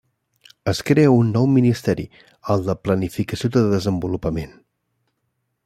[0.71, 2.05] Es crea un nou ministeri,
[2.55, 4.57] el de Planificació de Desenvolupament.